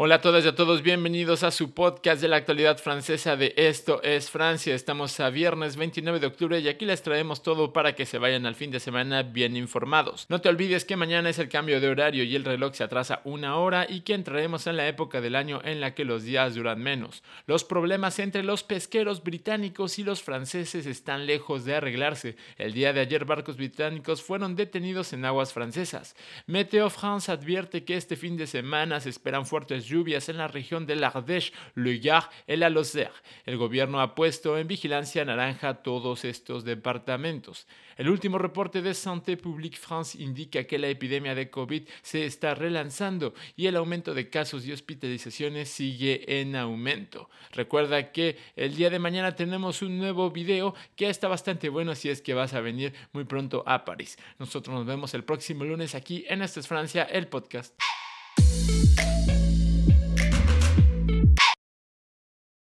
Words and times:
Hola 0.00 0.14
a 0.14 0.20
todas 0.20 0.44
y 0.44 0.48
a 0.48 0.54
todos, 0.54 0.82
bienvenidos 0.82 1.42
a 1.42 1.50
su 1.50 1.74
podcast 1.74 2.22
de 2.22 2.28
la 2.28 2.36
actualidad 2.36 2.78
francesa 2.78 3.34
de 3.34 3.52
Esto 3.56 4.00
es 4.04 4.30
Francia. 4.30 4.72
Estamos 4.72 5.18
a 5.18 5.28
viernes 5.28 5.74
29 5.74 6.20
de 6.20 6.28
octubre 6.28 6.60
y 6.60 6.68
aquí 6.68 6.84
les 6.84 7.02
traemos 7.02 7.42
todo 7.42 7.72
para 7.72 7.96
que 7.96 8.06
se 8.06 8.18
vayan 8.18 8.46
al 8.46 8.54
fin 8.54 8.70
de 8.70 8.78
semana 8.78 9.24
bien 9.24 9.56
informados. 9.56 10.26
No 10.28 10.40
te 10.40 10.50
olvides 10.50 10.84
que 10.84 10.94
mañana 10.94 11.30
es 11.30 11.40
el 11.40 11.48
cambio 11.48 11.80
de 11.80 11.88
horario 11.88 12.22
y 12.22 12.36
el 12.36 12.44
reloj 12.44 12.74
se 12.74 12.84
atrasa 12.84 13.22
una 13.24 13.56
hora 13.56 13.86
y 13.88 14.02
que 14.02 14.14
entraremos 14.14 14.68
en 14.68 14.76
la 14.76 14.86
época 14.86 15.20
del 15.20 15.34
año 15.34 15.60
en 15.64 15.80
la 15.80 15.96
que 15.96 16.04
los 16.04 16.22
días 16.22 16.54
duran 16.54 16.80
menos. 16.80 17.24
Los 17.48 17.64
problemas 17.64 18.20
entre 18.20 18.44
los 18.44 18.62
pesqueros 18.62 19.24
británicos 19.24 19.98
y 19.98 20.04
los 20.04 20.22
franceses 20.22 20.86
están 20.86 21.26
lejos 21.26 21.64
de 21.64 21.74
arreglarse. 21.74 22.36
El 22.56 22.72
día 22.72 22.92
de 22.92 23.00
ayer 23.00 23.24
barcos 23.24 23.56
británicos 23.56 24.22
fueron 24.22 24.54
detenidos 24.54 25.12
en 25.12 25.24
aguas 25.24 25.52
francesas. 25.52 26.14
Meteo 26.46 26.88
France 26.88 27.32
advierte 27.32 27.82
que 27.82 27.96
este 27.96 28.14
fin 28.14 28.36
de 28.36 28.46
semana 28.46 29.00
se 29.00 29.10
esperan 29.10 29.44
fuertes 29.44 29.87
lluvias 29.88 30.28
en 30.28 30.38
la 30.38 30.48
región 30.48 30.86
de 30.86 30.96
l'Ardèche, 30.96 31.52
Le 31.74 31.98
Gard 31.98 32.30
y 32.46 32.56
la 32.56 32.70
Lozère. 32.70 33.12
El 33.46 33.56
gobierno 33.56 34.00
ha 34.00 34.14
puesto 34.14 34.58
en 34.58 34.68
vigilancia 34.68 35.24
naranja 35.24 35.82
todos 35.82 36.24
estos 36.24 36.64
departamentos. 36.64 37.66
El 37.96 38.08
último 38.10 38.38
reporte 38.38 38.80
de 38.80 38.94
Santé 38.94 39.36
Publique 39.36 39.76
France 39.76 40.16
indica 40.22 40.62
que 40.64 40.78
la 40.78 40.86
epidemia 40.86 41.34
de 41.34 41.50
COVID 41.50 41.82
se 42.02 42.26
está 42.26 42.54
relanzando 42.54 43.34
y 43.56 43.66
el 43.66 43.74
aumento 43.74 44.14
de 44.14 44.30
casos 44.30 44.64
y 44.64 44.72
hospitalizaciones 44.72 45.68
sigue 45.68 46.40
en 46.40 46.54
aumento. 46.54 47.28
Recuerda 47.52 48.12
que 48.12 48.38
el 48.54 48.76
día 48.76 48.88
de 48.88 49.00
mañana 49.00 49.34
tenemos 49.34 49.82
un 49.82 49.98
nuevo 49.98 50.30
video 50.30 50.76
que 50.94 51.08
está 51.08 51.26
bastante 51.26 51.68
bueno 51.68 51.96
si 51.96 52.08
es 52.08 52.22
que 52.22 52.34
vas 52.34 52.54
a 52.54 52.60
venir 52.60 52.94
muy 53.12 53.24
pronto 53.24 53.64
a 53.66 53.84
París. 53.84 54.16
Nosotros 54.38 54.74
nos 54.76 54.86
vemos 54.86 55.12
el 55.14 55.24
próximo 55.24 55.64
lunes 55.64 55.96
aquí 55.96 56.24
en 56.28 56.42
Esta 56.42 56.60
es 56.60 56.68
Francia, 56.68 57.02
el 57.02 57.26
podcast. 57.26 57.87